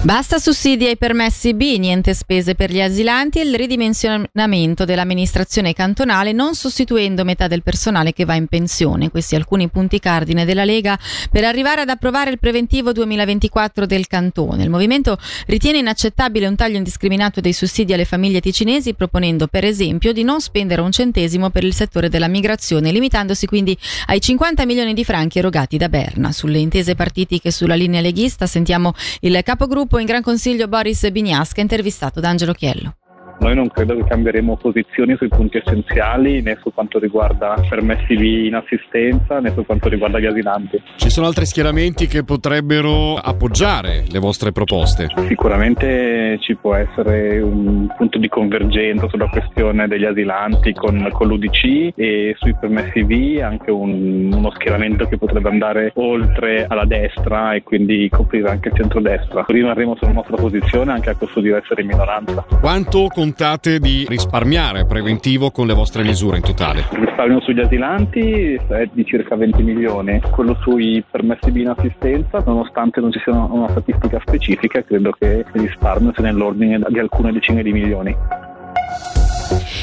Basta 0.00 0.38
sussidi 0.38 0.86
ai 0.86 0.96
permessi 0.96 1.54
B, 1.54 1.74
niente 1.76 2.14
spese 2.14 2.54
per 2.54 2.70
gli 2.70 2.80
asilanti 2.80 3.40
e 3.40 3.42
il 3.42 3.56
ridimensionamento 3.56 4.84
dell'amministrazione 4.84 5.72
cantonale 5.72 6.30
non 6.30 6.54
sostituendo 6.54 7.24
metà 7.24 7.48
del 7.48 7.64
personale 7.64 8.12
che 8.12 8.24
va 8.24 8.34
in 8.34 8.46
pensione. 8.46 9.10
Questi 9.10 9.34
alcuni 9.34 9.68
punti 9.68 9.98
cardine 9.98 10.44
della 10.44 10.64
Lega 10.64 10.96
per 11.32 11.42
arrivare 11.42 11.80
ad 11.80 11.88
approvare 11.88 12.30
il 12.30 12.38
preventivo 12.38 12.92
2024 12.92 13.86
del 13.86 14.06
cantone. 14.06 14.62
Il 14.62 14.70
movimento 14.70 15.18
ritiene 15.46 15.78
inaccettabile 15.78 16.46
un 16.46 16.54
taglio 16.54 16.76
indiscriminato 16.76 17.40
dei 17.40 17.52
sussidi 17.52 17.92
alle 17.92 18.04
famiglie 18.04 18.40
ticinesi 18.40 18.94
proponendo 18.94 19.48
per 19.48 19.64
esempio 19.64 20.12
di 20.12 20.22
non 20.22 20.40
spendere 20.40 20.80
un 20.80 20.92
centesimo 20.92 21.50
per 21.50 21.64
il 21.64 21.74
settore 21.74 22.08
della 22.08 22.28
migrazione, 22.28 22.92
limitandosi 22.92 23.46
quindi 23.46 23.76
ai 24.06 24.20
50 24.20 24.64
milioni 24.64 24.94
di 24.94 25.04
franchi 25.04 25.38
erogati 25.38 25.76
da 25.76 25.88
Berna. 25.88 26.30
Sulle 26.30 26.58
intese 26.58 26.94
partitiche 26.94 27.50
sulla 27.50 27.74
linea 27.74 28.00
leghista 28.00 28.46
sentiamo 28.46 28.94
il 29.20 29.38
capogruppo 29.42 29.87
gruppo 29.88 29.98
in 29.98 30.06
Gran 30.06 30.20
Consiglio 30.20 30.68
Boris 30.68 31.10
Bignasca, 31.10 31.62
intervistato 31.62 32.20
da 32.20 32.28
Angelo 32.28 32.52
Chiello. 32.52 32.97
Noi 33.40 33.54
non 33.54 33.68
credo 33.68 33.94
che 33.94 34.04
cambieremo 34.04 34.56
posizioni 34.56 35.16
sui 35.16 35.28
punti 35.28 35.58
essenziali 35.58 36.42
né 36.42 36.58
su 36.60 36.72
quanto 36.72 36.98
riguarda 36.98 37.54
permessi 37.68 38.46
in 38.46 38.54
assistenza 38.54 39.38
né 39.38 39.52
su 39.54 39.64
quanto 39.64 39.88
riguarda 39.88 40.18
gli 40.18 40.26
asilanti. 40.26 40.82
Ci 40.96 41.10
sono 41.10 41.26
altri 41.26 41.46
schieramenti 41.46 42.06
che 42.06 42.24
potrebbero 42.24 43.14
appoggiare 43.14 44.04
le 44.10 44.18
vostre 44.18 44.50
proposte? 44.52 45.06
Sicuramente 45.28 46.38
ci 46.40 46.56
può 46.56 46.74
essere 46.74 47.40
un 47.40 47.86
punto 47.96 48.18
di 48.18 48.28
convergenza 48.28 49.08
sulla 49.08 49.28
questione 49.28 49.86
degli 49.86 50.04
asilanti 50.04 50.72
con, 50.72 51.08
con 51.12 51.28
l'UDC 51.28 51.92
e 51.94 52.34
sui 52.38 52.54
permessi 52.58 53.02
V 53.02 53.40
anche 53.42 53.70
un, 53.70 54.32
uno 54.32 54.50
schieramento 54.50 55.06
che 55.06 55.16
potrebbe 55.16 55.48
andare 55.48 55.92
oltre 55.94 56.66
alla 56.68 56.84
destra 56.84 57.54
e 57.54 57.62
quindi 57.62 58.08
coprire 58.10 58.50
anche 58.50 58.68
il 58.68 58.74
centrodestra. 58.74 59.44
Rimarremo 59.46 59.96
sulla 59.96 60.12
nostra 60.12 60.36
posizione 60.36 60.92
anche 60.92 61.10
a 61.10 61.14
costo 61.14 61.40
di 61.40 61.50
essere 61.50 61.82
in 61.82 61.88
minoranza. 61.88 62.44
Quanto 62.60 63.06
con 63.08 63.27
contate 63.28 63.78
di 63.78 64.06
risparmiare 64.08 64.86
preventivo 64.86 65.50
con 65.50 65.66
le 65.66 65.74
vostre 65.74 66.02
misure 66.02 66.38
in 66.38 66.42
totale? 66.42 66.86
Il 66.92 67.00
risparmio 67.00 67.40
sugli 67.42 67.60
asilanti 67.60 68.54
è 68.54 68.88
di 68.90 69.04
circa 69.04 69.36
20 69.36 69.62
milioni, 69.62 70.18
quello 70.30 70.56
sui 70.62 71.04
permessi 71.10 71.52
di 71.52 71.60
inassistenza, 71.60 72.42
nonostante 72.46 73.00
non 73.00 73.12
ci 73.12 73.20
sia 73.22 73.34
una 73.34 73.68
statistica 73.68 74.18
specifica, 74.20 74.82
credo 74.82 75.10
che 75.10 75.44
il 75.52 75.60
risparmio 75.60 76.12
sia 76.14 76.24
nell'ordine 76.24 76.80
di 76.88 76.98
alcune 76.98 77.30
decine 77.32 77.62
di 77.62 77.70
milioni. 77.70 78.16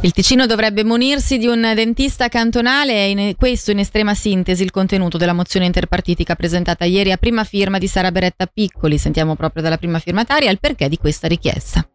Il 0.00 0.12
Ticino 0.12 0.46
dovrebbe 0.46 0.82
munirsi 0.82 1.36
di 1.36 1.46
un 1.46 1.60
dentista 1.74 2.28
cantonale 2.28 2.92
e 2.92 3.10
in 3.10 3.34
questo 3.36 3.70
in 3.70 3.80
estrema 3.80 4.14
sintesi 4.14 4.62
il 4.62 4.70
contenuto 4.70 5.18
della 5.18 5.32
mozione 5.34 5.66
interpartitica 5.66 6.34
presentata 6.34 6.86
ieri 6.86 7.12
a 7.12 7.16
prima 7.18 7.44
firma 7.44 7.76
di 7.76 7.86
Sara 7.86 8.10
Beretta 8.10 8.46
Piccoli. 8.46 8.96
Sentiamo 8.96 9.36
proprio 9.36 9.62
dalla 9.62 9.78
prima 9.78 9.98
firmataria 9.98 10.50
il 10.50 10.58
perché 10.58 10.88
di 10.88 10.96
questa 10.96 11.28
richiesta. 11.28 11.86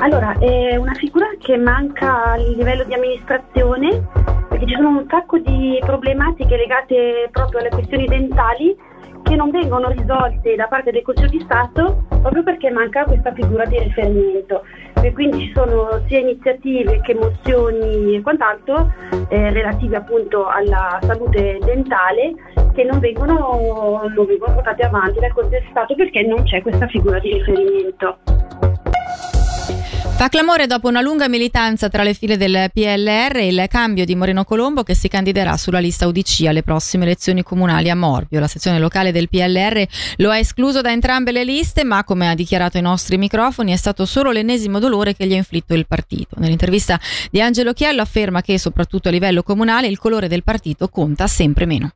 Allora, 0.00 0.32
è 0.38 0.76
una 0.76 0.94
figura 0.94 1.26
che 1.40 1.56
manca 1.56 2.32
a 2.32 2.36
livello 2.36 2.84
di 2.84 2.94
amministrazione 2.94 4.06
perché 4.48 4.66
ci 4.66 4.74
sono 4.74 4.90
un 4.90 5.06
sacco 5.08 5.38
di 5.38 5.76
problematiche 5.84 6.56
legate 6.56 7.28
proprio 7.32 7.58
alle 7.60 7.70
questioni 7.70 8.06
dentali 8.06 8.76
che 9.24 9.34
non 9.34 9.50
vengono 9.50 9.88
risolte 9.90 10.54
da 10.54 10.68
parte 10.68 10.92
del 10.92 11.02
Consiglio 11.02 11.28
di 11.30 11.40
Stato 11.40 12.04
proprio 12.08 12.44
perché 12.44 12.70
manca 12.70 13.04
questa 13.04 13.32
figura 13.32 13.64
di 13.64 13.76
riferimento. 13.76 14.62
E 15.02 15.12
quindi 15.12 15.46
ci 15.46 15.52
sono 15.52 16.00
sia 16.06 16.20
iniziative 16.20 17.00
che 17.02 17.14
mozioni 17.14 18.14
e 18.14 18.22
quant'altro 18.22 18.92
eh, 19.28 19.50
relative 19.50 19.96
appunto 19.96 20.46
alla 20.46 20.98
salute 21.02 21.58
dentale 21.64 22.34
che 22.72 22.84
non 22.84 23.00
vengono, 23.00 24.02
non 24.14 24.26
vengono 24.26 24.54
portate 24.54 24.82
avanti 24.82 25.18
dal 25.18 25.32
Consiglio 25.32 25.58
di 25.58 25.66
Stato 25.70 25.94
perché 25.96 26.22
non 26.22 26.44
c'è 26.44 26.62
questa 26.62 26.86
figura 26.86 27.18
di 27.18 27.32
riferimento. 27.32 28.37
Fa 30.18 30.28
clamore 30.28 30.66
dopo 30.66 30.88
una 30.88 31.00
lunga 31.00 31.28
militanza 31.28 31.88
tra 31.88 32.02
le 32.02 32.12
file 32.12 32.36
del 32.36 32.70
PLR 32.74 33.36
il 33.36 33.66
cambio 33.68 34.04
di 34.04 34.16
Moreno 34.16 34.42
Colombo 34.42 34.82
che 34.82 34.96
si 34.96 35.06
candiderà 35.06 35.56
sulla 35.56 35.78
lista 35.78 36.08
UDC 36.08 36.44
alle 36.46 36.64
prossime 36.64 37.04
elezioni 37.04 37.44
comunali 37.44 37.88
a 37.88 37.94
Morbio. 37.94 38.40
La 38.40 38.48
sezione 38.48 38.80
locale 38.80 39.12
del 39.12 39.28
PLR 39.28 39.86
lo 40.16 40.30
ha 40.30 40.38
escluso 40.38 40.80
da 40.80 40.90
entrambe 40.90 41.30
le 41.30 41.44
liste, 41.44 41.84
ma 41.84 42.02
come 42.02 42.28
ha 42.28 42.34
dichiarato 42.34 42.78
ai 42.78 42.82
nostri 42.82 43.16
microfoni 43.16 43.70
è 43.70 43.76
stato 43.76 44.06
solo 44.06 44.32
l'ennesimo 44.32 44.80
dolore 44.80 45.14
che 45.14 45.24
gli 45.24 45.34
ha 45.34 45.36
inflitto 45.36 45.72
il 45.74 45.86
partito. 45.86 46.34
Nell'intervista 46.38 46.98
di 47.30 47.40
Angelo 47.40 47.72
Chiello 47.72 48.02
afferma 48.02 48.42
che 48.42 48.58
soprattutto 48.58 49.06
a 49.06 49.12
livello 49.12 49.44
comunale 49.44 49.86
il 49.86 49.98
colore 49.98 50.26
del 50.26 50.42
partito 50.42 50.88
conta 50.88 51.28
sempre 51.28 51.64
meno. 51.64 51.92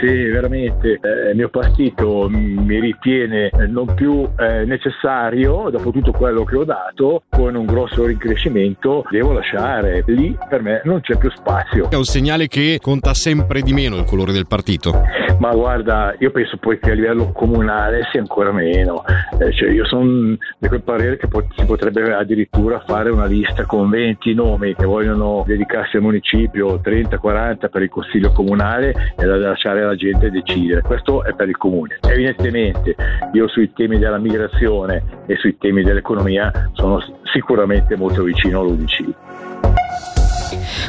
Sì, 0.00 0.06
veramente 0.26 0.98
eh, 1.00 1.30
il 1.30 1.36
mio 1.36 1.48
partito 1.48 2.28
mi 2.28 2.78
ritiene 2.78 3.50
non 3.68 3.94
più 3.94 4.28
eh, 4.38 4.64
necessario, 4.64 5.70
dopo 5.70 5.90
tutto 5.90 6.12
quello 6.12 6.44
che 6.44 6.56
ho 6.56 6.64
dato, 6.64 7.22
con 7.30 7.54
un 7.54 7.64
grosso 7.64 8.04
rincrescimento, 8.04 9.04
devo 9.10 9.32
lasciare. 9.32 10.04
Lì 10.06 10.36
per 10.48 10.62
me 10.62 10.82
non 10.84 11.00
c'è 11.00 11.16
più 11.16 11.30
spazio. 11.30 11.88
È 11.90 11.96
un 11.96 12.04
segnale 12.04 12.46
che 12.46 12.78
conta 12.80 13.14
sempre 13.14 13.62
di 13.62 13.72
meno 13.72 13.96
il 13.96 14.04
colore 14.04 14.32
del 14.32 14.46
partito. 14.46 15.02
Ma 15.38 15.54
guarda, 15.54 16.14
io 16.18 16.30
penso 16.30 16.56
poi 16.56 16.78
che 16.78 16.92
a 16.92 16.94
livello 16.94 17.30
comunale 17.32 18.06
sia 18.10 18.20
ancora 18.20 18.52
meno. 18.52 19.04
Eh, 19.38 19.52
cioè 19.52 19.70
io 19.70 19.86
sono 19.86 20.36
di 20.58 20.68
quel 20.68 20.82
parere 20.82 21.16
che 21.18 21.28
po- 21.28 21.46
si 21.56 21.64
potrebbe 21.64 22.14
addirittura 22.14 22.82
fare 22.86 23.10
una 23.10 23.26
lista 23.26 23.66
con 23.66 23.90
20 23.90 24.34
nomi 24.34 24.74
che 24.74 24.86
vogliono 24.86 25.44
dedicarsi 25.46 25.96
al 25.96 26.02
municipio, 26.02 26.80
30-40 26.82 27.68
per 27.68 27.82
il 27.82 27.90
consiglio 27.90 28.32
comunale 28.32 28.94
e 29.16 29.26
da 29.26 29.36
lasciare 29.36 29.84
la 29.86 29.94
gente 29.94 30.30
decidere. 30.30 30.82
Questo 30.82 31.24
è 31.24 31.34
per 31.34 31.48
il 31.48 31.56
comune. 31.56 31.98
Evidentemente 32.02 32.94
io 33.32 33.48
sui 33.48 33.72
temi 33.72 33.98
della 33.98 34.18
migrazione 34.18 35.24
e 35.26 35.36
sui 35.36 35.56
temi 35.58 35.82
dell'economia 35.82 36.70
sono 36.72 37.00
sicuramente 37.24 37.96
molto 37.96 38.22
vicino 38.22 38.60
all'UDC. 38.60 39.25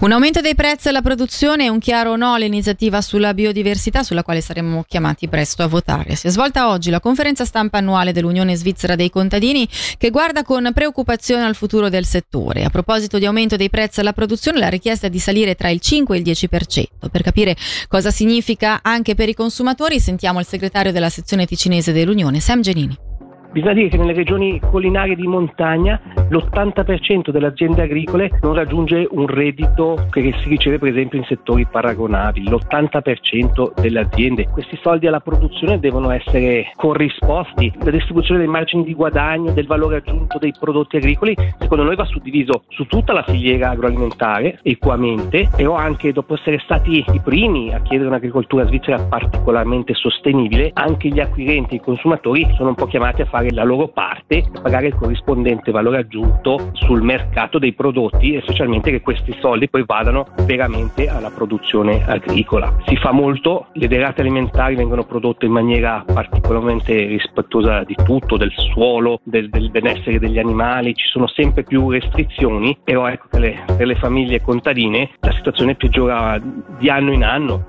Un 0.00 0.12
aumento 0.12 0.40
dei 0.40 0.54
prezzi 0.54 0.88
alla 0.88 1.02
produzione 1.02 1.64
è 1.64 1.68
un 1.68 1.78
chiaro 1.78 2.16
no 2.16 2.32
all'iniziativa 2.32 3.02
sulla 3.02 3.34
biodiversità 3.34 4.02
sulla 4.02 4.22
quale 4.22 4.40
saremo 4.40 4.82
chiamati 4.88 5.28
presto 5.28 5.62
a 5.62 5.66
votare. 5.66 6.16
Si 6.16 6.26
è 6.26 6.30
svolta 6.30 6.70
oggi 6.70 6.88
la 6.88 7.00
conferenza 7.00 7.44
stampa 7.44 7.76
annuale 7.76 8.12
dell'Unione 8.12 8.56
Svizzera 8.56 8.96
dei 8.96 9.10
contadini 9.10 9.68
che 9.98 10.08
guarda 10.08 10.42
con 10.42 10.70
preoccupazione 10.72 11.44
al 11.44 11.54
futuro 11.54 11.90
del 11.90 12.06
settore. 12.06 12.64
A 12.64 12.70
proposito 12.70 13.18
di 13.18 13.26
aumento 13.26 13.56
dei 13.56 13.68
prezzi 13.68 14.00
alla 14.00 14.14
produzione, 14.14 14.58
la 14.58 14.70
richiesta 14.70 15.06
è 15.06 15.10
di 15.10 15.18
salire 15.18 15.54
tra 15.54 15.68
il 15.68 15.80
5 15.80 16.16
e 16.16 16.20
il 16.20 16.24
10%. 16.24 16.84
Per 17.10 17.20
capire 17.20 17.54
cosa 17.86 18.10
significa 18.10 18.80
anche 18.82 19.14
per 19.14 19.28
i 19.28 19.34
consumatori, 19.34 20.00
sentiamo 20.00 20.40
il 20.40 20.46
segretario 20.46 20.92
della 20.92 21.10
sezione 21.10 21.44
ticinese 21.44 21.92
dell'Unione, 21.92 22.40
Sam 22.40 22.62
Genini. 22.62 23.09
Bisogna 23.52 23.72
dire 23.72 23.88
che 23.88 23.96
nelle 23.96 24.12
regioni 24.12 24.60
collinari 24.60 25.16
di 25.16 25.26
montagna 25.26 26.00
l'80% 26.28 27.30
delle 27.30 27.48
aziende 27.48 27.82
agricole 27.82 28.30
non 28.42 28.54
raggiunge 28.54 29.08
un 29.10 29.26
reddito 29.26 30.06
che 30.10 30.32
si 30.40 30.48
riceve 30.48 30.78
per 30.78 30.90
esempio 30.90 31.18
in 31.18 31.24
settori 31.24 31.66
paragonabili, 31.66 32.48
l'80% 32.48 33.80
delle 33.80 34.00
aziende. 34.00 34.46
Questi 34.46 34.78
soldi 34.80 35.08
alla 35.08 35.18
produzione 35.18 35.80
devono 35.80 36.10
essere 36.10 36.72
corrisposti. 36.76 37.72
La 37.82 37.90
distribuzione 37.90 38.38
dei 38.38 38.48
margini 38.48 38.84
di 38.84 38.94
guadagno, 38.94 39.50
del 39.50 39.66
valore 39.66 39.96
aggiunto 39.96 40.38
dei 40.38 40.54
prodotti 40.56 40.98
agricoli, 40.98 41.36
secondo 41.58 41.82
noi 41.82 41.96
va 41.96 42.04
suddiviso 42.04 42.62
su 42.68 42.86
tutta 42.86 43.12
la 43.12 43.24
filiera 43.24 43.70
agroalimentare 43.70 44.60
equamente, 44.62 45.48
però 45.56 45.74
anche 45.74 46.12
dopo 46.12 46.34
essere 46.34 46.60
stati 46.60 47.04
i 47.12 47.20
primi 47.20 47.74
a 47.74 47.80
chiedere 47.80 48.08
un'agricoltura 48.08 48.64
svizzera 48.66 49.02
particolarmente 49.02 49.94
sostenibile, 49.94 50.70
anche 50.72 51.08
gli 51.08 51.18
acquirenti 51.18 51.74
i 51.74 51.80
consumatori 51.80 52.46
sono 52.54 52.68
un 52.68 52.74
po' 52.76 52.86
chiamati 52.86 53.22
a 53.22 53.24
fare 53.24 53.38
fare 53.40 53.52
la 53.52 53.64
loro 53.64 53.88
parte 53.88 54.36
e 54.36 54.44
pagare 54.62 54.88
il 54.88 54.94
corrispondente 54.94 55.70
valore 55.70 55.98
aggiunto 55.98 56.70
sul 56.74 57.02
mercato 57.02 57.58
dei 57.58 57.72
prodotti 57.72 58.34
e 58.34 58.42
specialmente 58.42 58.90
che 58.90 59.00
questi 59.00 59.34
soldi 59.40 59.68
poi 59.68 59.84
vadano 59.86 60.26
veramente 60.44 61.08
alla 61.08 61.30
produzione 61.30 62.04
agricola. 62.06 62.76
Si 62.86 62.96
fa 62.96 63.12
molto, 63.12 63.68
le 63.72 63.88
derrate 63.88 64.20
alimentari 64.20 64.74
vengono 64.74 65.04
prodotte 65.04 65.46
in 65.46 65.52
maniera 65.52 66.04
particolarmente 66.06 66.92
rispettosa 67.06 67.82
di 67.84 67.94
tutto, 68.04 68.36
del 68.36 68.52
suolo, 68.54 69.20
del, 69.24 69.48
del 69.48 69.70
benessere 69.70 70.18
degli 70.18 70.38
animali, 70.38 70.94
ci 70.94 71.06
sono 71.06 71.26
sempre 71.26 71.62
più 71.62 71.90
restrizioni, 71.90 72.76
però 72.84 73.08
ecco 73.08 73.28
che 73.30 73.38
le, 73.38 73.64
per 73.76 73.86
le 73.86 73.96
famiglie 73.96 74.42
contadine 74.42 75.10
la 75.20 75.32
situazione 75.32 75.76
peggiora 75.76 76.38
di 76.78 76.90
anno 76.90 77.12
in 77.12 77.24
anno. 77.24 77.64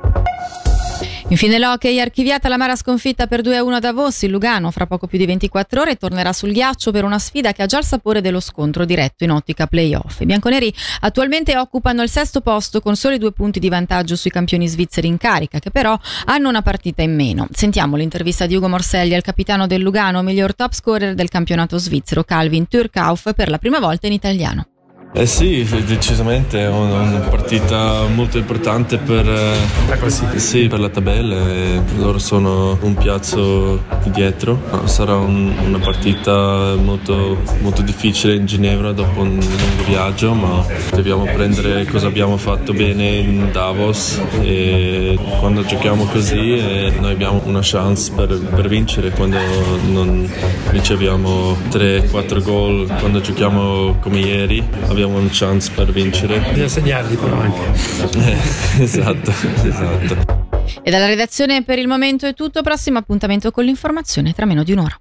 Infine 1.31 1.59
l'hockey 1.59 1.97
archiviata 1.97 2.49
la 2.49 2.57
mara 2.57 2.75
sconfitta 2.75 3.25
per 3.25 3.39
2-1 3.39 3.71
a 3.71 3.79
Davos, 3.79 4.21
il 4.23 4.31
Lugano 4.31 4.69
fra 4.69 4.85
poco 4.85 5.07
più 5.07 5.17
di 5.17 5.25
24 5.25 5.79
ore 5.79 5.95
tornerà 5.95 6.33
sul 6.33 6.51
ghiaccio 6.51 6.91
per 6.91 7.05
una 7.05 7.19
sfida 7.19 7.53
che 7.53 7.61
ha 7.61 7.67
già 7.67 7.77
il 7.77 7.85
sapore 7.85 8.19
dello 8.19 8.41
scontro 8.41 8.83
diretto 8.83 9.23
in 9.23 9.31
ottica 9.31 9.65
playoff. 9.65 10.19
I 10.19 10.25
bianconeri 10.25 10.73
attualmente 10.99 11.57
occupano 11.57 12.01
il 12.01 12.09
sesto 12.09 12.41
posto 12.41 12.81
con 12.81 12.97
soli 12.97 13.17
due 13.17 13.31
punti 13.31 13.59
di 13.59 13.69
vantaggio 13.69 14.17
sui 14.17 14.29
campioni 14.29 14.67
svizzeri 14.67 15.07
in 15.07 15.15
carica 15.15 15.59
che 15.59 15.71
però 15.71 15.97
hanno 16.25 16.49
una 16.49 16.61
partita 16.61 17.01
in 17.01 17.15
meno. 17.15 17.47
Sentiamo 17.53 17.95
l'intervista 17.95 18.45
di 18.45 18.55
Ugo 18.57 18.67
Morselli 18.67 19.15
al 19.15 19.21
capitano 19.21 19.67
del 19.67 19.79
Lugano, 19.79 20.21
miglior 20.23 20.53
top 20.53 20.73
scorer 20.73 21.13
del 21.13 21.29
campionato 21.29 21.77
svizzero 21.77 22.25
Calvin 22.25 22.67
Turkauf 22.67 23.33
per 23.33 23.49
la 23.49 23.57
prima 23.57 23.79
volta 23.79 24.05
in 24.05 24.13
italiano. 24.13 24.70
Eh 25.13 25.25
sì, 25.25 25.67
decisamente 25.85 26.61
è 26.61 26.69
una 26.69 27.19
partita 27.19 28.05
molto 28.07 28.37
importante 28.37 28.97
per 28.97 29.25
la 29.25 29.97
classifica. 29.97 30.39
Sì, 30.39 30.67
per 30.67 30.79
la 30.79 30.87
tabella. 30.87 31.35
loro 31.97 32.17
sono 32.17 32.77
un 32.81 32.95
piazzo 32.95 33.83
dietro. 34.05 34.57
Sarà 34.85 35.15
un, 35.15 35.53
una 35.65 35.79
partita 35.79 36.75
molto, 36.75 37.39
molto 37.59 37.81
difficile 37.81 38.35
in 38.35 38.45
Ginevra 38.45 38.93
dopo 38.93 39.19
un 39.19 39.31
lungo 39.31 39.83
viaggio, 39.85 40.33
ma 40.33 40.65
dobbiamo 40.91 41.25
prendere 41.25 41.85
cosa 41.85 42.07
abbiamo 42.07 42.37
fatto 42.37 42.71
bene 42.71 43.09
in 43.09 43.49
Davos 43.51 44.17
e 44.39 45.19
quando 45.39 45.65
giochiamo 45.65 46.05
così 46.05 46.53
eh, 46.57 46.93
noi 47.01 47.11
abbiamo 47.11 47.41
una 47.45 47.59
chance 47.61 48.13
per, 48.15 48.39
per 48.39 48.69
vincere 48.69 49.09
quando 49.11 49.37
non 49.89 50.29
riceviamo 50.69 51.57
3-4 51.69 52.41
gol, 52.41 52.87
quando 52.99 53.19
giochiamo 53.19 53.97
come 53.99 54.19
ieri 54.19 54.65
abbiamo 55.01 55.19
una 55.19 55.29
chance 55.31 55.71
per 55.73 55.91
vincere. 55.91 56.39
Bisogna 56.39 56.67
segnarli 56.67 57.15
però 57.15 57.39
anche. 57.39 58.19
Eh, 58.19 58.83
esatto, 58.83 59.31
esatto. 59.63 60.49
E 60.83 60.91
dalla 60.91 61.07
redazione 61.07 61.63
per 61.63 61.79
il 61.79 61.87
momento 61.87 62.27
è 62.27 62.33
tutto, 62.33 62.61
prossimo 62.61 62.99
appuntamento 62.99 63.51
con 63.51 63.63
l'informazione 63.63 64.33
tra 64.33 64.45
meno 64.45 64.63
di 64.63 64.71
un'ora. 64.71 64.99